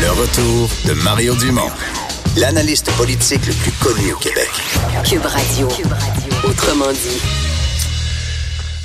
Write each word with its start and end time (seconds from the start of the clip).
Le 0.00 0.10
retour 0.12 0.70
de 0.86 0.94
Mario 1.02 1.34
Dumont, 1.36 1.68
l'analyste 2.38 2.90
politique 2.96 3.46
le 3.46 3.52
plus 3.52 3.72
connu 3.72 4.14
au 4.14 4.16
Québec. 4.16 4.48
Cube 5.04 5.26
Radio. 5.26 5.68
Autrement 6.42 6.90
dit. 6.90 7.20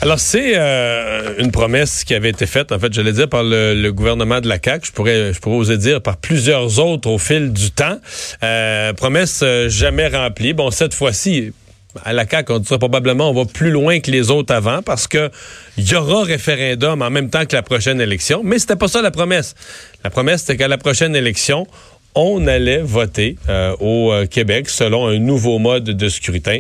Alors, 0.02 0.20
c'est 0.20 0.58
euh, 0.58 1.36
une 1.38 1.52
promesse 1.52 2.04
qui 2.04 2.16
avait 2.16 2.32
été 2.32 2.46
faite, 2.46 2.74
en 2.74 2.80
fait, 2.80 2.94
je 2.94 3.00
l'ai 3.00 3.14
dire, 3.14 3.30
par 3.30 3.44
le, 3.44 3.74
le, 3.74 3.94
gouvernement 3.94 4.42
de 4.42 4.50
la 4.50 4.58
CAQ. 4.62 4.88
Je 4.88 4.92
pourrais, 4.92 5.32
je 5.32 5.40
pourrais 5.40 5.56
oser 5.56 5.78
dire 5.78 6.02
par 6.02 6.18
plusieurs 6.18 6.80
autres 6.80 7.10
au 7.10 7.18
fil 7.18 7.54
du 7.54 7.72
temps. 7.72 7.98
Euh, 8.44 8.92
promesse 8.92 9.40
euh, 9.42 9.70
jamais 9.70 10.08
remplie. 10.08 10.52
Bon, 10.52 10.70
cette 10.70 10.94
fois-ci, 10.94 11.54
à 12.04 12.14
la 12.14 12.28
CAQ, 12.28 12.54
on 12.54 12.60
dit 12.60 12.78
probablement 12.78 13.30
on 13.30 13.34
va 13.34 13.46
plus 13.46 13.72
loin 13.72 14.00
que 14.00 14.12
les 14.12 14.32
autres 14.32 14.54
avant 14.54 14.82
parce 14.82 15.08
que 15.08 15.30
il 15.78 15.90
y 15.90 15.96
aura 15.96 16.24
référendum 16.24 17.02
en 17.02 17.10
même 17.10 17.30
temps 17.30 17.46
que 17.46 17.56
la 17.56 17.64
prochaine 17.64 18.02
élection. 18.02 18.42
Mais 18.44 18.60
c'était 18.60 18.76
pas 18.76 18.88
ça 18.88 19.02
la 19.02 19.12
promesse. 19.12 19.56
La 20.04 20.10
promesse, 20.10 20.42
c'était 20.42 20.58
qu'à 20.58 20.68
la 20.68 20.78
prochaine 20.78 21.16
élection, 21.16 21.68
on 22.16 22.48
allait 22.48 22.82
voter 22.82 23.36
euh, 23.50 23.76
au 23.80 24.12
euh, 24.12 24.26
Québec 24.26 24.70
selon 24.70 25.08
un 25.08 25.20
nouveau 25.20 25.60
mode 25.60 25.84
de 25.84 26.10
scrutin. 26.10 26.60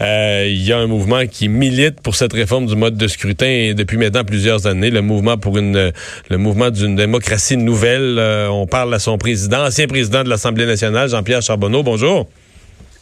Euh, 0.00 0.46
il 0.48 0.62
y 0.62 0.72
a 0.72 0.78
un 0.78 0.88
mouvement 0.88 1.24
qui 1.26 1.48
milite 1.48 2.00
pour 2.00 2.16
cette 2.16 2.32
réforme 2.32 2.66
du 2.66 2.74
mode 2.74 2.96
de 2.96 3.06
scrutin 3.06 3.74
depuis 3.76 3.96
maintenant 3.96 4.24
plusieurs 4.24 4.66
années. 4.66 4.90
Le 4.90 5.02
mouvement 5.02 5.38
pour 5.38 5.56
une, 5.56 5.92
le 6.28 6.36
mouvement 6.36 6.70
d'une 6.70 6.96
démocratie 6.96 7.56
nouvelle. 7.56 8.18
on 8.50 8.66
parle 8.66 8.92
à 8.92 8.98
son 8.98 9.18
président, 9.18 9.64
ancien 9.64 9.86
président 9.86 10.24
de 10.24 10.28
l'Assemblée 10.28 10.66
nationale, 10.66 11.08
Jean-Pierre 11.08 11.42
Charbonneau. 11.42 11.84
Bonjour. 11.84 12.26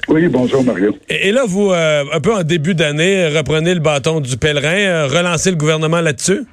Oui, 0.09 0.29
bonjour 0.29 0.65
Mario. 0.65 0.95
Et, 1.09 1.29
et 1.29 1.33
là, 1.33 1.43
vous, 1.47 1.71
un 1.71 2.21
peu 2.21 2.33
en 2.33 2.43
début 2.43 2.75
d'année, 2.75 3.29
reprenez 3.29 3.75
le 3.75 3.81
bâton 3.81 4.21
du 4.21 4.37
pèlerin, 4.37 5.07
relancez 5.09 5.51
le 5.51 5.57
gouvernement 5.57 6.01
là-dessus? 6.01 6.47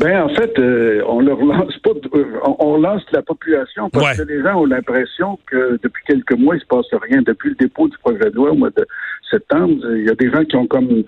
Ben 0.00 0.22
en 0.22 0.30
fait, 0.30 0.58
euh, 0.58 1.02
on 1.06 1.20
le 1.20 1.34
relance 1.34 1.76
pas, 1.78 1.90
euh, 1.90 2.24
on, 2.42 2.56
on, 2.58 2.72
relance 2.72 3.02
la 3.12 3.20
population 3.20 3.90
parce 3.90 4.18
ouais. 4.18 4.24
que 4.24 4.32
les 4.32 4.42
gens 4.42 4.62
ont 4.62 4.64
l'impression 4.64 5.38
que 5.46 5.78
depuis 5.82 6.02
quelques 6.06 6.38
mois 6.38 6.56
il 6.56 6.60
se 6.62 6.66
passe 6.66 6.86
rien. 7.02 7.20
Depuis 7.20 7.50
le 7.50 7.56
dépôt 7.56 7.86
du 7.86 7.98
projet 7.98 8.30
de 8.30 8.34
loi 8.34 8.52
au 8.52 8.54
mois 8.54 8.70
de 8.70 8.86
septembre, 9.30 9.74
il 9.94 10.06
y 10.06 10.10
a 10.10 10.14
des 10.14 10.30
gens 10.30 10.42
qui 10.46 10.56
ont 10.56 10.66
comme 10.66 11.02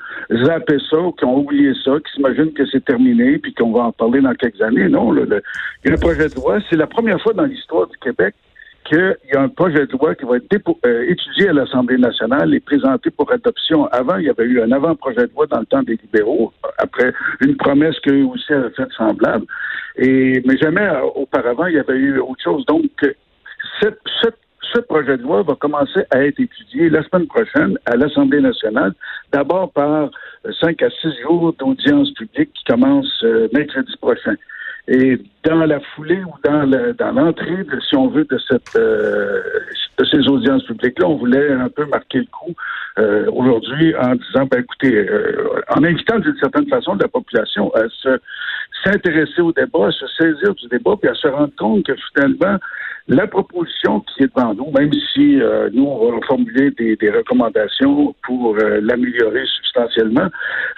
zappé 0.44 0.76
ça, 0.90 0.98
qui 1.18 1.24
ont 1.24 1.38
oublié 1.38 1.72
ça, 1.82 1.92
qui 2.04 2.12
s'imaginent 2.12 2.52
que 2.52 2.66
c'est 2.70 2.84
terminé, 2.84 3.38
puis 3.38 3.54
qu'on 3.54 3.72
va 3.72 3.84
en 3.84 3.92
parler 3.92 4.20
dans 4.20 4.34
quelques 4.34 4.60
années. 4.60 4.90
Non, 4.90 5.10
le, 5.10 5.24
le, 5.24 5.42
le 5.84 5.96
projet 5.96 6.28
de 6.28 6.34
loi, 6.34 6.58
c'est 6.68 6.76
la 6.76 6.86
première 6.86 7.20
fois 7.22 7.32
dans 7.32 7.46
l'histoire 7.46 7.86
du 7.86 7.96
Québec 7.96 8.34
qu'il 8.84 9.16
y 9.32 9.36
a 9.36 9.42
un 9.42 9.48
projet 9.48 9.86
de 9.86 9.92
loi 9.92 10.14
qui 10.14 10.24
va 10.24 10.36
être 10.36 10.76
euh, 10.86 11.06
étudié 11.08 11.48
à 11.48 11.52
l'Assemblée 11.52 11.98
nationale 11.98 12.54
et 12.54 12.60
présenté 12.60 13.10
pour 13.10 13.30
adoption. 13.32 13.86
Avant, 13.86 14.16
il 14.16 14.26
y 14.26 14.30
avait 14.30 14.44
eu 14.44 14.60
un 14.60 14.72
avant-projet 14.72 15.26
de 15.26 15.32
loi 15.34 15.46
dans 15.46 15.60
le 15.60 15.66
temps 15.66 15.82
des 15.82 15.96
libéraux, 15.96 16.52
après 16.78 17.12
une 17.40 17.56
promesse 17.56 17.98
qu'eux 18.00 18.24
aussi 18.24 18.52
avaient 18.52 18.70
fait 18.70 18.90
semblable. 18.96 19.46
Et, 19.96 20.42
mais 20.46 20.56
jamais 20.58 20.86
euh, 20.86 21.02
auparavant, 21.14 21.66
il 21.66 21.74
y 21.74 21.78
avait 21.78 21.98
eu 21.98 22.18
autre 22.18 22.42
chose. 22.42 22.64
Donc, 22.66 22.90
cette 23.80 23.98
ce 24.72 24.80
projet 24.80 25.16
de 25.16 25.22
loi 25.22 25.42
va 25.42 25.54
commencer 25.54 26.00
à 26.10 26.24
être 26.24 26.40
étudié 26.40 26.88
la 26.88 27.02
semaine 27.02 27.26
prochaine 27.26 27.78
à 27.86 27.96
l'Assemblée 27.96 28.40
nationale, 28.40 28.94
d'abord 29.32 29.70
par 29.72 30.10
cinq 30.60 30.82
à 30.82 30.90
six 30.90 31.12
jours 31.22 31.54
d'audience 31.58 32.12
publique 32.14 32.52
qui 32.54 32.64
commence 32.64 33.22
euh, 33.24 33.48
mercredi 33.52 33.92
prochain. 34.00 34.34
Et 34.94 35.18
dans 35.44 35.64
la 35.64 35.80
foulée 35.80 36.22
ou 36.22 36.34
dans, 36.44 36.68
le, 36.70 36.92
dans 36.92 37.12
l'entrée, 37.12 37.64
de, 37.64 37.80
si 37.80 37.96
on 37.96 38.08
veut, 38.08 38.24
de 38.24 38.38
cette 38.46 38.76
euh, 38.76 39.40
de 39.98 40.04
ces 40.04 40.28
audiences 40.28 40.64
publiques-là, 40.64 41.08
on 41.08 41.16
voulait 41.16 41.50
un 41.50 41.70
peu 41.70 41.86
marquer 41.86 42.18
le 42.18 42.26
coup 42.26 42.54
euh, 42.98 43.30
aujourd'hui 43.32 43.94
en 43.96 44.14
disant, 44.14 44.46
ben 44.50 44.60
écoutez, 44.60 44.94
euh, 44.94 45.60
en 45.74 45.82
invitant 45.82 46.18
d'une 46.18 46.36
certaine 46.36 46.68
façon 46.68 46.94
la 46.94 47.08
population 47.08 47.74
à 47.74 47.88
se 47.88 48.18
s'intéresser 48.84 49.40
au 49.40 49.52
débat, 49.52 49.86
à 49.86 49.92
se 49.92 50.06
saisir 50.18 50.54
du 50.54 50.66
débat, 50.68 50.96
puis 51.00 51.08
à 51.08 51.14
se 51.14 51.28
rendre 51.28 51.52
compte 51.56 51.86
que 51.86 51.92
finalement, 52.12 52.58
la 53.08 53.26
proposition 53.26 54.00
qui 54.00 54.24
est 54.24 54.36
devant 54.36 54.54
nous, 54.54 54.70
même 54.72 54.92
si 55.12 55.40
euh, 55.40 55.70
nous, 55.72 55.84
on 55.84 56.12
va 56.12 56.26
formuler 56.26 56.70
des, 56.72 56.96
des 56.96 57.10
recommandations 57.10 58.14
pour 58.24 58.56
euh, 58.56 58.80
l'améliorer 58.82 59.44
substantiellement, 59.46 60.28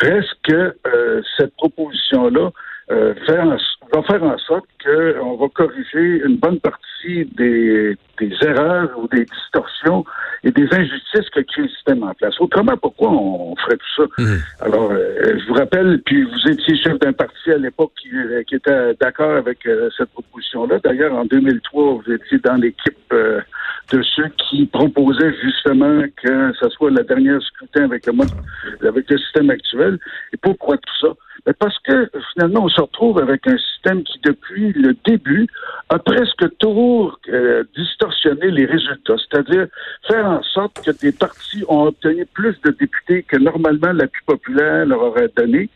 reste 0.01 0.35
que 0.45 0.75
euh, 0.87 1.23
cette 1.39 1.55
proposition-là 1.57 2.51
euh, 2.91 3.15
faire 3.27 3.47
va 3.95 4.03
faire 4.03 4.23
en 4.23 4.39
sorte 4.39 4.67
qu'on 4.83 5.37
va 5.37 5.49
corriger 5.49 6.23
une 6.25 6.37
bonne 6.37 6.61
partie 6.61 7.25
des, 7.37 7.97
des, 8.19 8.33
erreurs 8.43 8.91
ou 8.99 9.09
des 9.09 9.25
distorsions 9.25 10.05
et 10.43 10.51
des 10.51 10.67
injustices 10.73 11.29
que 11.31 11.41
crée 11.41 11.63
le 11.63 11.69
système 11.69 12.03
en 12.03 12.15
place. 12.15 12.41
Autrement, 12.41 12.77
pourquoi 12.77 13.11
on 13.11 13.55
ferait 13.57 13.77
tout 13.77 14.03
ça? 14.03 14.23
Mmh. 14.23 14.37
Alors, 14.61 14.91
euh, 14.91 15.39
je 15.39 15.47
vous 15.47 15.55
rappelle, 15.55 16.01
puis 16.05 16.23
vous 16.25 16.51
étiez 16.51 16.77
chef 16.77 16.99
d'un 16.99 17.13
parti 17.13 17.51
à 17.51 17.59
l'époque 17.59 17.93
qui, 18.01 18.09
euh, 18.15 18.43
qui, 18.45 18.57
était 18.57 18.95
d'accord 19.01 19.37
avec 19.37 19.67
euh, 19.67 19.91
cette 19.97 20.11
proposition-là. 20.11 20.79
D'ailleurs, 20.83 21.15
en 21.15 21.25
2003, 21.25 22.03
vous 22.05 22.13
étiez 22.13 22.39
dans 22.39 22.57
l'équipe 22.57 22.97
euh, 23.13 23.41
de 23.93 24.03
ceux 24.03 24.29
qui 24.39 24.67
proposaient 24.67 25.35
justement 25.43 26.03
que 26.23 26.53
ce 26.61 26.69
soit 26.71 26.91
la 26.91 27.03
dernière 27.03 27.41
scrutin 27.43 27.85
avec 27.85 28.07
le 28.07 28.13
mode, 28.15 28.31
avec 28.83 29.11
le 29.11 29.19
système 29.19 29.51
actuel. 29.51 29.99
Et 30.33 30.37
pourquoi 30.39 30.77
tout 30.79 31.07
ça? 31.07 31.15
Parce 31.59 31.79
que 31.81 32.11
finalement, 32.33 32.65
on 32.65 32.69
se 32.69 32.81
retrouve 32.81 33.19
avec 33.19 33.47
un 33.47 33.59
système 33.59 34.03
qui, 34.03 34.19
depuis 34.25 34.73
le 34.73 34.97
début, 35.05 35.47
a 35.91 35.99
presque 35.99 36.57
toujours 36.59 37.19
euh, 37.29 37.65
distorsionné 37.77 38.51
les 38.51 38.65
résultats. 38.65 39.17
C'est-à-dire 39.19 39.67
faire 40.07 40.27
en 40.27 40.43
sorte 40.43 40.83
que 40.85 40.91
des 40.91 41.13
partis 41.13 41.63
ont 41.69 41.85
obtenu 41.85 42.25
plus 42.33 42.59
de 42.63 42.71
députés 42.71 43.25
que 43.25 43.37
normalement 43.37 43.93
la 43.93 44.07
plus 44.07 44.23
populaire 44.25 44.87
leur 44.87 45.03
aurait 45.03 45.31
donné. 45.37 45.69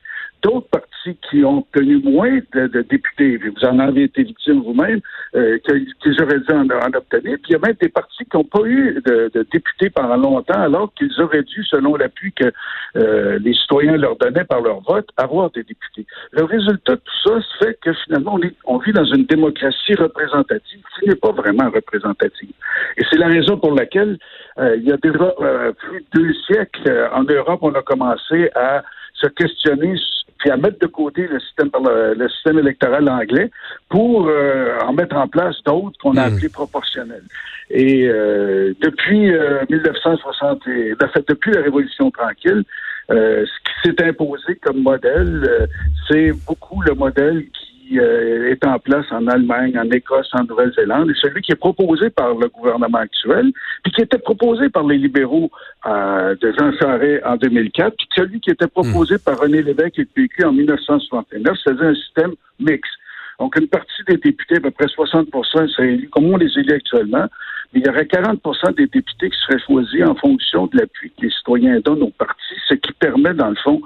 D'autres 0.43 0.69
partis 0.69 0.98
qui 1.17 1.45
ont 1.45 1.59
obtenu 1.59 1.99
moins 2.03 2.39
de, 2.55 2.83
députés, 2.83 3.39
vous 3.39 3.65
en 3.65 3.79
avez 3.79 4.05
été 4.05 4.23
victime 4.23 4.63
vous-même, 4.63 5.01
euh, 5.35 5.59
qu'ils 5.59 6.23
auraient 6.23 6.41
dû 6.41 6.53
en, 6.53 6.69
en, 6.69 6.95
obtenir. 6.95 7.39
Puis 7.43 7.51
il 7.51 7.53
y 7.53 7.57
a 7.57 7.59
même 7.59 7.77
des 7.81 7.89
partis 7.89 8.25
qui 8.25 8.37
n'ont 8.37 8.45
pas 8.45 8.65
eu 8.65 9.01
de, 9.05 9.47
députés 9.53 9.91
pendant 9.91 10.17
longtemps, 10.17 10.61
alors 10.61 10.93
qu'ils 10.95 11.21
auraient 11.21 11.43
dû, 11.43 11.65
selon 11.65 11.97
l'appui 11.97 12.33
que 12.33 12.53
euh, 12.97 13.39
les 13.41 13.55
citoyens 13.55 13.97
leur 13.97 14.17
donnaient 14.17 14.45
par 14.45 14.61
leur 14.61 14.81
vote, 14.81 15.09
avoir 15.17 15.51
des 15.51 15.63
députés. 15.63 16.07
Le 16.33 16.45
résultat 16.45 16.97
de 16.97 17.01
tout 17.01 17.29
ça 17.29 17.41
fait 17.61 17.79
que 17.81 17.93
finalement, 18.05 18.39
on 18.65 18.79
vit 18.79 18.93
dans 18.93 19.05
une 19.05 19.25
démocratie 19.25 19.95
représentative 19.95 20.83
qui 20.99 21.09
n'est 21.09 21.17
pas 21.17 21.33
vraiment 21.33 21.71
représentative. 21.71 22.53
Et 22.97 23.03
c'est 23.11 23.19
la 23.19 23.29
raison 23.29 23.59
pour 23.59 23.75
laquelle 23.75 24.19
euh, 24.59 24.77
il 24.77 24.85
y 24.85 24.93
a 24.93 24.97
déjà 24.97 25.33
plus 25.79 26.01
de 26.01 26.07
deux 26.13 26.33
siècles, 26.47 27.09
en 27.13 27.25
Europe, 27.25 27.61
on 27.63 27.75
a 27.75 27.83
commencé 27.83 28.51
à 28.55 28.83
se 29.15 29.29
questionner 29.29 29.95
puis 30.39 30.51
à 30.51 30.57
mettre 30.57 30.79
de 30.79 30.87
côté 30.87 31.27
le 31.27 31.41
système, 31.41 31.71
le, 32.17 32.29
système 32.29 32.59
électoral 32.59 33.09
anglais 33.09 33.51
pour 33.89 34.29
euh, 34.29 34.79
en 34.87 34.93
mettre 34.93 35.17
en 35.17 35.29
place 35.29 35.57
d'autres 35.65 35.99
qu'on 36.01 36.17
a 36.17 36.29
mmh. 36.29 36.33
appelés 36.33 36.49
proportionnels. 36.49 37.25
Et 37.71 38.09
euh, 38.09 38.73
depuis 38.81 39.33
euh, 39.33 39.65
1960, 39.69 40.67
et, 40.69 40.95
en 41.03 41.09
fait, 41.09 41.25
depuis 41.29 41.53
la 41.53 41.63
Révolution 41.63 42.11
tranquille, 42.11 42.65
euh, 43.11 43.45
ce 43.47 43.89
qui 43.91 43.97
s'est 43.97 44.05
imposé 44.05 44.57
comme 44.57 44.83
modèle, 44.83 45.45
euh, 45.49 45.67
c'est 46.09 46.33
beaucoup 46.47 46.83
le 46.83 46.95
modèle 46.95 47.47
qui 47.53 47.68
euh, 47.97 48.51
est 48.51 48.65
en 48.67 48.79
place 48.79 49.07
en 49.11 49.27
Allemagne, 49.27 49.79
en 49.79 49.91
Écosse, 49.91 50.29
en 50.33 50.45
Nouvelle-Zélande, 50.45 51.11
et 51.11 51.15
celui 51.15 51.43
qui 51.43 51.53
est 51.53 51.57
proposé 51.57 52.11
par 52.11 52.35
le 52.35 52.49
gouvernement 52.49 52.99
actuel, 52.99 53.53
puis 53.83 53.93
qui 53.93 54.03
était 54.03 54.19
proposé 54.19 54.69
par 54.69 54.85
les 54.87 54.99
libéraux 54.99 55.51
euh, 55.87 56.35
de 56.41 56.53
Jean 56.59 56.73
Charest 56.79 57.25
en 57.25 57.37
2004, 57.37 57.97
puis 57.97 58.09
celui 58.17 58.41
qui 58.41 58.51
était 58.51 58.67
proposé 58.67 59.15
mmh. 59.15 59.25
par 59.25 59.39
René 59.39 59.63
Lévesque 59.63 59.99
et 59.99 60.03
le 60.03 60.09
PQ 60.15 60.45
en 60.45 60.53
1969, 60.53 61.57
c'est 61.65 61.81
un 61.81 61.95
système 61.95 62.33
mixte. 62.61 62.93
Donc, 63.39 63.57
une 63.57 63.69
partie 63.69 64.03
des 64.09 64.17
députés, 64.17 64.57
à 64.57 64.61
peu 64.61 64.73
près 64.73 64.89
60 64.89 65.29
seraient 65.45 65.93
élus, 65.93 66.09
comme 66.09 66.27
on 66.27 66.37
les 66.37 66.51
élit 66.59 66.73
actuellement, 66.73 67.27
mais 67.73 67.81
il 67.81 67.87
y 67.87 67.89
aurait 67.89 68.07
40 68.07 68.41
des 68.77 68.87
députés 68.87 69.31
qui 69.31 69.39
seraient 69.47 69.61
choisis 69.65 70.05
en 70.05 70.15
fonction 70.17 70.67
de 70.67 70.79
l'appui 70.79 71.11
que 71.11 71.23
les 71.23 71.31
citoyens 71.31 71.81
donnent 71.81 72.03
aux 72.03 72.11
partis, 72.11 72.57
ce 72.69 72.75
qui 72.75 72.93
permet, 72.93 73.35
dans 73.35 73.51
le 73.51 73.57
fond, 73.57 73.81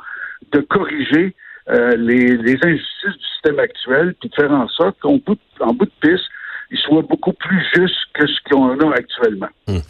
de 0.53 0.61
corriger 0.61 1.35
euh, 1.69 1.97
les, 1.97 2.37
les, 2.37 2.59
injustices 2.65 3.05
du 3.05 3.32
système 3.43 3.59
actuel, 3.59 4.15
puis 4.21 4.29
de 4.29 4.35
faire 4.35 4.53
en 4.53 4.69
sorte 4.69 4.99
qu'en 5.01 5.17
bout, 5.17 5.39
en 5.61 5.73
bout 5.75 5.87
de 5.87 5.91
piste, 6.01 6.25
il 6.73 6.79
soit 6.79 7.03
beaucoup 7.03 7.35
plus 7.35 7.63
juste 7.75 7.95
que 8.15 8.27
ce 8.27 8.51
qu'on 8.51 8.71
a 8.71 8.97
actuellement. 8.97 9.49
Hmm. 9.67 9.81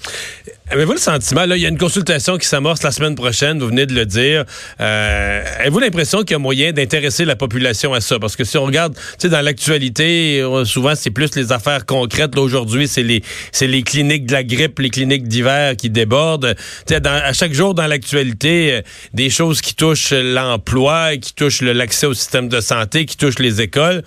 Avez-vous 0.70 0.93
le 0.93 0.99
sentiment, 0.99 1.44
là, 1.44 1.56
il 1.56 1.62
y 1.62 1.67
a 1.67 1.69
une 1.69 1.79
consultation 1.79 2.38
qui 2.38 2.46
s'amorce 2.46 2.82
la 2.82 2.90
semaine 2.90 3.14
prochaine, 3.14 3.61
vous 3.61 3.69
venez 3.69 3.87
de 3.87 3.94
le 3.94 4.05
dire. 4.05 4.44
Euh, 4.81 5.44
avez-vous 5.61 5.79
l'impression 5.79 6.20
qu'il 6.20 6.32
y 6.32 6.34
a 6.34 6.38
moyen 6.38 6.73
d'intéresser 6.73 7.25
la 7.25 7.37
population 7.37 7.94
à 7.94 8.00
ça? 8.00 8.19
Parce 8.19 8.34
que 8.34 8.43
si 8.43 8.58
on 8.58 8.64
regarde, 8.64 8.94
tu 8.94 9.02
sais, 9.19 9.29
dans 9.29 9.43
l'actualité, 9.43 10.40
euh, 10.40 10.64
souvent, 10.64 10.94
c'est 10.96 11.11
plus 11.11 11.37
les 11.37 11.52
affaires 11.52 11.87
concrètes. 11.87 12.37
Aujourd'hui, 12.37 12.88
c'est 12.88 13.05
les, 13.05 13.23
les 13.61 13.82
cliniques 13.82 14.26
de 14.26 14.32
la 14.32 14.43
grippe, 14.43 14.81
les 14.81 14.90
cliniques 14.90 15.28
d'hiver 15.28 15.76
qui 15.76 15.88
débordent. 15.88 16.55
Tu 16.87 16.94
sais, 16.94 17.06
à 17.06 17.32
chaque 17.32 17.52
jour 17.52 17.75
dans 17.75 17.87
l'actualité, 17.87 18.73
euh, 18.73 18.82
des 19.14 19.31
choses 19.31 19.61
qui 19.61 19.76
touchent 19.76 20.12
l'emploi, 20.12 21.17
qui 21.17 21.35
touchent 21.35 21.62
l'accès 21.62 22.06
au 22.06 22.14
système 22.14 22.49
de 22.49 22.61
santé, 22.61 23.06
qui 23.06 23.17
touchent 23.17 23.38
les 23.38 23.61
écoles. 23.61 24.02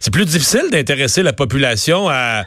C'est 0.00 0.12
plus 0.12 0.24
difficile 0.24 0.64
d'intéresser 0.72 1.22
la 1.22 1.34
population 1.34 2.08
à 2.08 2.46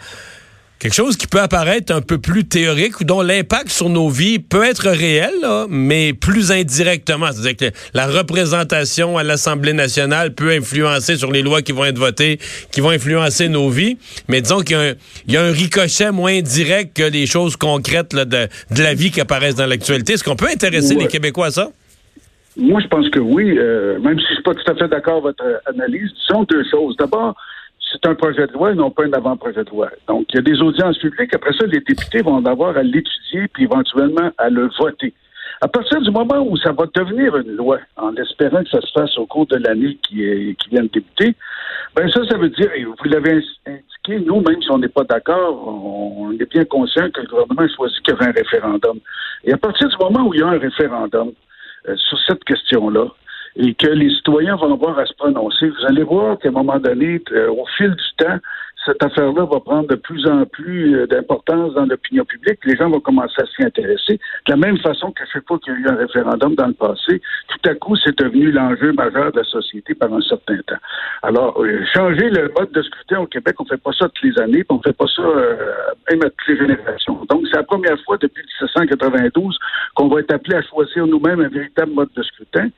quelque 0.79 0.95
chose 0.95 1.17
qui 1.17 1.27
peut 1.27 1.39
apparaître 1.39 1.93
un 1.93 2.01
peu 2.01 2.17
plus 2.17 2.45
théorique 2.45 2.99
ou 2.99 3.03
dont 3.03 3.21
l'impact 3.21 3.69
sur 3.69 3.89
nos 3.89 4.09
vies 4.09 4.39
peut 4.39 4.65
être 4.65 4.89
réel, 4.89 5.31
mais 5.69 6.13
plus 6.13 6.51
indirectement. 6.51 7.27
C'est-à-dire 7.31 7.69
que 7.69 7.77
la 7.93 8.07
représentation 8.07 9.19
à 9.19 9.23
l'Assemblée 9.23 9.73
nationale 9.73 10.33
peut 10.33 10.49
influencer 10.49 11.15
sur 11.15 11.31
les 11.31 11.43
lois 11.43 11.61
qui 11.61 11.73
vont 11.73 11.85
être 11.85 11.99
votées, 11.99 12.39
qui 12.71 12.81
vont 12.81 12.89
influencer 12.89 13.49
nos 13.49 13.69
vies. 13.69 13.97
Mais 14.27 14.41
disons 14.41 14.61
qu'il 14.61 14.97
y, 15.27 15.37
a 15.37 15.43
un 15.43 15.51
ricochet 15.51 16.11
moins 16.11 16.41
direct 16.41 16.97
que 16.97 17.03
les 17.03 17.27
choses 17.27 17.55
concrètes 17.55 18.15
de, 18.15 18.49
la 18.75 18.93
vie 18.95 19.11
qui 19.11 19.21
apparaissent 19.21 19.55
dans 19.55 19.67
l'actualité. 19.67 20.13
Est-ce 20.13 20.23
qu'on 20.23 20.35
peut 20.35 20.49
intéresser 20.51 20.95
les 20.95 21.07
Québécois 21.07 21.47
à 21.47 21.51
ça? 21.51 21.69
Moi, 22.55 22.81
je 22.81 22.87
pense 22.87 23.09
que 23.09 23.19
oui, 23.19 23.57
euh, 23.57 23.99
même 23.99 24.19
si 24.19 24.25
je 24.27 24.33
suis 24.35 24.43
pas 24.43 24.53
tout 24.53 24.71
à 24.71 24.75
fait 24.75 24.87
d'accord 24.87 25.25
avec 25.25 25.37
votre 25.39 25.61
analyse. 25.65 26.11
Disons 26.13 26.43
deux 26.43 26.63
choses. 26.69 26.95
D'abord, 26.97 27.35
c'est 27.91 28.07
un 28.07 28.15
projet 28.15 28.47
de 28.47 28.53
loi 28.53 28.71
et 28.71 28.75
non 28.75 28.91
pas 28.91 29.05
un 29.05 29.13
avant-projet 29.13 29.63
de 29.63 29.69
loi. 29.69 29.89
Donc, 30.07 30.25
il 30.29 30.35
y 30.35 30.39
a 30.39 30.41
des 30.41 30.61
audiences 30.61 30.97
publiques. 30.99 31.33
Après 31.33 31.53
ça, 31.53 31.65
les 31.65 31.79
députés 31.79 32.21
vont 32.21 32.43
avoir 32.45 32.77
à 32.77 32.83
l'étudier 32.83 33.47
puis 33.53 33.63
éventuellement 33.63 34.31
à 34.37 34.49
le 34.49 34.69
voter. 34.79 35.13
À 35.61 35.67
partir 35.67 36.01
du 36.01 36.11
moment 36.11 36.45
où 36.45 36.57
ça 36.57 36.73
va 36.73 36.85
devenir 36.93 37.37
une 37.37 37.55
loi, 37.55 37.79
en 37.95 38.13
espérant 38.15 38.63
que 38.63 38.69
ça 38.69 38.81
se 38.81 38.91
fasse 38.91 39.17
au 39.17 39.25
cours 39.25 39.47
de 39.47 39.55
l'année 39.57 39.97
qui, 40.07 40.55
qui 40.59 40.69
vient 40.69 40.83
de 40.83 40.89
débuter, 40.89 41.35
ben 41.95 42.09
ça, 42.09 42.21
ça 42.29 42.37
veut 42.37 42.49
dire, 42.49 42.69
et 42.75 42.83
vous 42.83 42.95
l'avez 43.05 43.41
indiqué, 43.65 44.25
nous, 44.25 44.41
même 44.41 44.61
si 44.61 44.71
on 44.71 44.79
n'est 44.79 44.89
pas 44.89 45.03
d'accord, 45.03 45.67
on 45.67 46.31
est 46.33 46.51
bien 46.51 46.65
conscient 46.65 47.09
que 47.11 47.21
le 47.21 47.27
gouvernement 47.27 47.61
a 47.61 47.67
choisi 47.67 47.95
qu'il 48.03 48.13
y 48.13 48.17
avait 48.17 48.31
un 48.31 48.33
référendum. 48.33 48.99
Et 49.43 49.53
à 49.53 49.57
partir 49.57 49.87
du 49.87 49.95
moment 49.97 50.27
où 50.27 50.33
il 50.33 50.41
y 50.41 50.43
a 50.43 50.47
un 50.47 50.59
référendum 50.59 51.29
euh, 51.29 51.31
sur 51.95 52.19
cette 52.27 52.43
question-là, 52.43 53.07
et 53.55 53.73
que 53.75 53.87
les 53.87 54.09
citoyens 54.09 54.55
vont 54.55 54.73
avoir 54.73 54.97
à 54.97 55.05
se 55.05 55.13
prononcer. 55.13 55.69
Vous 55.69 55.85
allez 55.85 56.03
voir 56.03 56.39
qu'à 56.39 56.49
un 56.49 56.53
moment 56.53 56.79
donné, 56.79 57.21
euh, 57.31 57.51
au 57.51 57.65
fil 57.77 57.91
du 57.91 58.15
temps, 58.17 58.37
cette 58.85 59.01
affaire-là 59.03 59.45
va 59.45 59.59
prendre 59.59 59.87
de 59.87 59.95
plus 59.95 60.25
en 60.27 60.45
plus 60.45 60.95
euh, 60.95 61.07
d'importance 61.07 61.73
dans 61.73 61.85
l'opinion 61.85 62.25
publique. 62.25 62.59
Les 62.65 62.75
gens 62.75 62.89
vont 62.89 62.99
commencer 62.99 63.41
à 63.41 63.45
s'y 63.45 63.63
intéresser. 63.63 64.19
De 64.47 64.51
la 64.51 64.57
même 64.57 64.77
façon 64.79 65.11
qu'à 65.11 65.25
chaque 65.25 65.47
fois 65.47 65.59
qu'il 65.59 65.73
y 65.73 65.75
a 65.75 65.79
eu 65.79 65.87
un 65.87 65.95
référendum 65.95 66.55
dans 66.55 66.67
le 66.67 66.73
passé, 66.73 67.21
tout 67.47 67.69
à 67.69 67.75
coup, 67.75 67.95
c'est 67.95 68.17
devenu 68.17 68.51
l'enjeu 68.51 68.91
majeur 68.93 69.31
de 69.31 69.39
la 69.39 69.45
société 69.45 69.93
par 69.95 70.13
un 70.13 70.21
certain 70.21 70.57
temps. 70.67 70.81
Alors, 71.21 71.61
euh, 71.61 71.83
changer 71.93 72.29
le 72.29 72.51
mode 72.57 72.71
de 72.71 72.81
scrutin 72.81 73.21
au 73.21 73.27
Québec, 73.27 73.55
on 73.59 73.65
fait 73.65 73.81
pas 73.81 73.91
ça 73.97 74.09
toutes 74.09 74.23
les 74.23 74.41
années, 74.41 74.63
on 74.69 74.79
fait 74.79 74.93
pas 74.93 75.07
ça 75.07 75.23
même 76.09 76.21
à 76.21 76.29
toutes 76.29 76.47
les 76.47 76.57
générations. 76.57 77.25
Donc, 77.29 77.43
c'est 77.49 77.57
la 77.57 77.63
première 77.63 77.99
fois 78.03 78.17
depuis 78.17 78.43
1792 78.61 79.57
qu'on 79.95 80.07
va 80.07 80.19
être 80.19 80.33
appelé 80.33 80.57
à 80.57 80.61
choisir 80.61 81.07
nous-mêmes 81.07 81.41
un 81.41 81.49
véritable 81.49 81.91
mode 81.91 82.09
de 82.15 82.23
scrutin. 82.23 82.69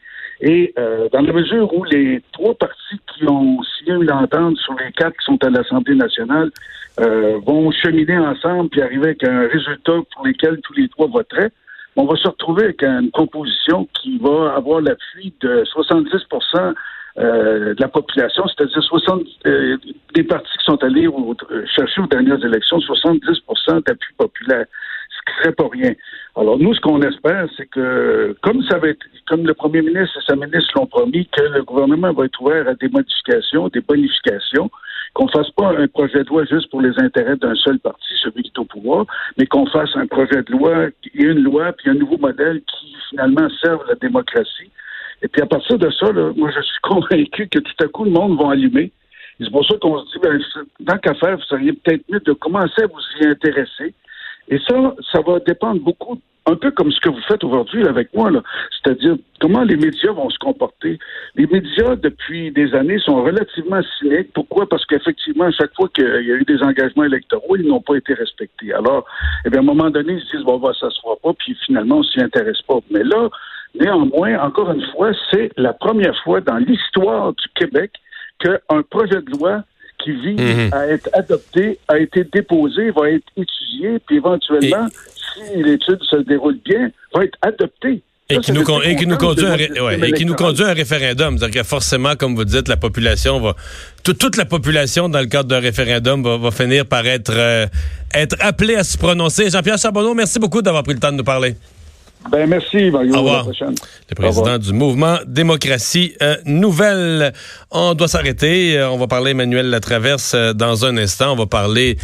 Et 0.42 0.74
euh, 0.78 1.08
dans 1.12 1.22
la 1.22 1.34
mesure 1.34 1.74
où 1.74 1.84
les 1.86 2.22
trois 2.34 2.54
partis 2.56 3.00
qui 3.14 3.26
ont 3.28 3.62
signé 3.64 3.94
une 3.94 4.12
entente 4.12 4.58
sur 4.58 4.74
les 4.76 4.92
quatre 4.92 5.16
qui 5.18 5.26
sont 5.26 5.44
à 5.44 5.50
l'Assemblée 5.50 5.96
nationale 5.96 6.52
euh, 7.00 7.40
vont 7.46 7.72
cheminer 7.72 8.18
ensemble 8.18 8.70
puis 8.70 8.82
arriver 8.82 9.06
avec 9.06 9.24
un 9.24 9.48
résultat 9.48 10.00
pour 10.14 10.26
lequel 10.26 10.60
tous 10.62 10.74
les 10.74 10.90
trois 10.90 11.08
voteraient, 11.08 11.52
on 11.96 12.06
va 12.06 12.16
se 12.18 12.28
retrouver 12.28 12.66
avec 12.66 12.84
une 12.84 13.12
composition 13.12 13.88
qui 13.94 14.18
va 14.18 14.54
avoir 14.56 14.82
l'appui 14.82 15.34
de 15.40 15.64
70% 15.64 16.74
euh, 17.18 17.74
de 17.74 17.82
la 17.82 17.88
population, 17.88 18.44
c'est-à-dire 18.48 18.84
60 18.84 19.24
des 20.14 20.24
partis 20.24 20.58
qui 20.58 20.66
sont 20.66 20.84
allés 20.84 21.08
chercher 21.74 22.02
aux 22.02 22.08
dernières 22.08 22.44
élections 22.44 22.78
70% 22.80 23.86
d'appui 23.86 24.14
populaire 24.18 24.66
ce 25.16 25.32
qui 25.32 25.38
serait 25.40 25.54
pas 25.54 25.68
rien. 25.72 25.94
Alors 26.38 26.60
nous, 26.60 26.74
ce 26.74 26.82
qu'on 26.82 27.02
espère, 27.02 27.48
c'est 27.56 27.66
que 27.68 28.36
comme 28.42 28.62
ça 28.64 28.78
va 28.78 28.90
être, 28.90 29.06
comme 29.26 29.48
le 29.48 29.54
premier 29.54 29.82
ministre 29.82 30.18
et 30.18 30.26
sa 30.28 30.36
ministre 30.36 30.74
l'ont 30.76 30.86
promis, 30.86 31.28
que 31.28 31.42
le 31.42 31.64
gouvernement 31.64 32.12
va 32.12 32.26
être 32.26 32.42
ouvert 32.42 32.68
à 32.68 32.74
des 32.74 32.90
modifications, 32.90 33.70
des 33.70 33.80
bonifications, 33.80 34.70
qu'on 35.14 35.30
fasse 35.30 35.50
pas 35.52 35.70
un 35.78 35.88
projet 35.88 36.26
de 36.26 36.28
loi 36.28 36.44
juste 36.44 36.70
pour 36.72 36.82
les 36.82 36.92
intérêts 37.00 37.38
d'un 37.38 37.56
seul 37.56 37.80
parti, 37.80 38.14
celui 38.22 38.44
qui 38.44 38.52
est 38.54 38.60
au 38.60 38.66
pouvoir, 38.66 39.06
mais 39.38 39.46
qu'on 39.46 39.66
fasse 39.68 39.96
un 39.96 40.08
projet 40.08 40.44
de 40.44 40.52
loi 40.52 40.88
et 40.88 41.24
une 41.24 41.42
loi 41.42 41.72
puis 41.72 41.90
un 41.90 41.94
nouveau 41.94 42.18
modèle 42.18 42.62
qui 42.64 42.98
finalement 43.10 43.48
serve 43.64 43.86
la 43.88 43.96
démocratie. 43.96 44.72
Et 45.22 45.30
puis 45.30 45.42
à 45.42 45.46
partir 45.46 45.78
de 45.78 45.90
ça, 45.90 46.12
moi 46.12 46.52
je 46.54 46.62
suis 46.62 46.80
convaincu 46.84 47.48
que 47.48 47.60
tout 47.60 47.84
à 47.86 47.88
coup 47.88 48.04
le 48.04 48.12
monde 48.12 48.38
va 48.38 48.52
allumer. 48.52 48.92
C'est 49.40 49.52
pour 49.52 49.66
ça 49.66 49.76
qu'on 49.82 50.00
se 50.00 50.12
dit, 50.12 50.20
ben, 50.22 50.42
tant 50.86 50.98
qu'à 50.98 51.14
faire, 51.14 51.38
vous 51.38 51.44
seriez 51.44 51.72
peut-être 51.72 52.04
mieux 52.10 52.20
de 52.20 52.34
commencer 52.34 52.84
à 52.84 52.88
vous 52.88 53.00
y 53.22 53.26
intéresser 53.26 53.94
et 54.50 54.60
ça, 54.68 54.96
ça 55.12 55.22
va 55.22 55.40
dépendre 55.40 55.82
beaucoup, 55.82 56.20
un 56.46 56.56
peu 56.56 56.70
comme 56.72 56.92
ce 56.92 57.00
que 57.00 57.10
vous 57.10 57.22
faites 57.28 57.44
aujourd'hui 57.44 57.88
avec 57.88 58.14
moi. 58.14 58.30
C'est-à-dire 58.72 59.16
comment 59.42 59.64
les 59.64 59.76
médias 59.76 60.12
vont 60.12 60.30
se 60.30 60.38
comporter. 60.38 61.00
Les 61.36 61.48
médias, 61.48 61.96
depuis 61.96 62.52
des 62.52 62.74
années, 62.76 63.00
sont 63.00 63.24
relativement 63.24 63.82
cyniques. 63.98 64.32
Pourquoi? 64.34 64.70
Parce 64.70 64.86
qu'effectivement, 64.86 65.46
à 65.46 65.52
chaque 65.52 65.74
fois 65.74 65.90
qu'il 65.90 66.06
y 66.06 66.32
a 66.32 66.36
eu 66.36 66.46
des 66.46 66.62
engagements 66.62 67.06
électoraux, 67.06 67.56
ils 67.56 67.68
n'ont 67.68 67.82
pas 67.82 67.96
été 67.96 68.14
respectés. 68.14 68.74
Alors, 68.74 69.06
eh 69.46 69.50
bien, 69.50 69.62
à 69.62 69.64
un 69.64 69.66
moment 69.66 69.90
donné, 69.90 70.14
ils 70.14 70.22
se 70.22 70.38
disent, 70.38 70.46
bon, 70.46 70.62
ça 70.74 70.90
se 70.92 71.02
fera 71.02 71.16
pas, 71.24 71.34
puis 71.34 71.58
finalement, 71.66 71.98
on 71.98 72.04
s'y 72.04 72.22
intéresse 72.22 72.62
pas. 72.62 72.78
Mais 72.92 73.04
là, 73.04 73.30
néanmoins, 73.80 74.38
encore 74.40 74.72
une 74.72 74.86
fois, 74.92 75.12
c'est 75.32 75.52
la 75.58 75.74
première 75.74 76.16
fois 76.24 76.42
dans 76.42 76.58
l'histoire 76.58 77.34
du 77.34 77.48
Québec 77.56 77.92
qu'un 78.40 78.82
projet 78.84 79.22
de 79.22 79.32
loi 79.40 79.64
qui 80.06 80.12
vise 80.12 80.40
mhm. 80.40 80.70
à 80.72 80.88
être 80.88 81.10
adopté, 81.14 81.80
a 81.88 81.98
été 81.98 82.24
déposé, 82.24 82.92
va 82.92 83.10
être 83.10 83.26
étudié, 83.36 84.00
puis 84.06 84.18
éventuellement, 84.18 84.88
si 85.34 85.64
l'étude 85.64 86.00
se 86.04 86.18
déroule 86.18 86.60
bien, 86.64 86.92
va 87.14 87.24
être 87.24 87.38
adopté. 87.42 88.02
Et, 88.28 88.40
qui 88.40 88.54
nous, 88.54 88.64
conduit 88.64 89.46
à 89.46 90.70
un 90.70 90.74
référendum. 90.74 91.38
C'est-à-dire 91.38 91.62
que 91.62 91.68
forcément, 91.68 92.16
comme 92.16 92.36
vous 92.36 92.46
dites, 92.46 92.68
la 92.68 92.78
population 92.78 93.40
va. 93.40 93.56
toute 94.04 94.36
la 94.36 94.46
population, 94.46 95.10
dans 95.10 95.20
le 95.20 95.28
cadre 95.28 95.48
d'un 95.50 95.60
référendum, 95.60 96.24
va, 96.24 96.50
finir 96.50 96.88
par 96.88 97.06
être, 97.06 97.34
euh, 97.36 97.68
être 98.16 98.36
appelée 98.40 98.78
à 98.78 98.84
se 98.84 98.98
prononcer. 98.98 99.52
Jean-Pierre 99.52 99.78
Charbonneau, 99.78 100.16
merci 100.16 100.40
beaucoup 100.40 100.64
d'avoir 100.64 100.82
pris 100.82 100.96
le 100.96 101.00
temps 101.00 101.12
de 101.12 101.18
nous 101.18 101.24
parler. 101.24 101.56
Ben 102.32 102.50
merci, 102.50 102.90
Mario. 102.90 103.14
Au 103.14 103.18
revoir. 103.20 103.48
Le 104.10 104.16
président 104.16 104.58
du 104.58 104.74
mouvement 104.74 105.18
Démocratie 105.28 106.14
euh, 106.22 106.36
Nouvelle. 106.46 107.34
On 107.72 107.94
doit 107.94 108.08
s'arrêter. 108.08 108.78
Euh, 108.78 108.90
on 108.90 108.98
va 108.98 109.08
parler 109.08 109.32
Emmanuel 109.32 109.70
Latraverse 109.70 110.34
euh, 110.34 110.54
dans 110.54 110.86
un 110.86 110.98
instant. 110.98 111.34
On 111.34 111.36
va 111.36 111.46
parler 111.46 111.98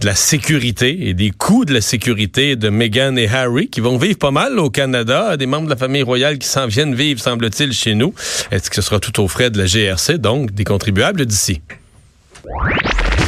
de 0.00 0.06
la 0.06 0.14
sécurité 0.14 1.08
et 1.08 1.14
des 1.14 1.30
coûts 1.30 1.64
de 1.64 1.74
la 1.74 1.80
sécurité 1.80 2.54
de 2.54 2.68
Meghan 2.68 3.16
et 3.16 3.28
Harry 3.28 3.68
qui 3.68 3.80
vont 3.80 3.96
vivre 3.98 4.18
pas 4.18 4.30
mal 4.30 4.58
au 4.58 4.70
Canada. 4.70 5.36
Des 5.36 5.46
membres 5.46 5.64
de 5.64 5.70
la 5.70 5.76
famille 5.76 6.02
royale 6.02 6.38
qui 6.38 6.46
s'en 6.46 6.66
viennent 6.66 6.94
vivre, 6.94 7.20
semble-t-il, 7.20 7.72
chez 7.72 7.94
nous. 7.94 8.14
Est-ce 8.52 8.70
que 8.70 8.76
ce 8.76 8.82
sera 8.82 9.00
tout 9.00 9.20
aux 9.20 9.28
frais 9.28 9.50
de 9.50 9.58
la 9.58 9.66
GRC, 9.66 10.18
donc 10.18 10.52
des 10.52 10.64
contribuables 10.64 11.26
d'ici? 11.26 11.60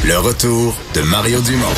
Le 0.05 0.17
retour 0.17 0.77
de 0.95 1.01
Mario 1.01 1.41
Dumont 1.41 1.73